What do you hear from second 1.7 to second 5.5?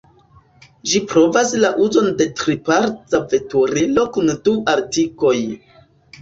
uzon de triparta veturilo kun du artikoj.